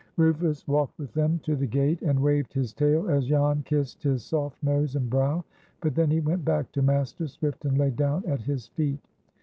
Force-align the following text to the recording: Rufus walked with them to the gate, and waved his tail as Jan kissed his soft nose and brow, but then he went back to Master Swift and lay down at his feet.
Rufus 0.17 0.67
walked 0.67 0.97
with 0.97 1.13
them 1.13 1.37
to 1.43 1.55
the 1.55 1.67
gate, 1.67 2.01
and 2.01 2.23
waved 2.23 2.53
his 2.53 2.73
tail 2.73 3.07
as 3.07 3.27
Jan 3.27 3.61
kissed 3.61 4.01
his 4.01 4.23
soft 4.25 4.57
nose 4.63 4.95
and 4.95 5.07
brow, 5.07 5.45
but 5.79 5.93
then 5.93 6.09
he 6.09 6.19
went 6.21 6.43
back 6.43 6.71
to 6.71 6.81
Master 6.81 7.27
Swift 7.27 7.65
and 7.65 7.77
lay 7.77 7.91
down 7.91 8.25
at 8.25 8.41
his 8.41 8.65
feet. 8.69 9.07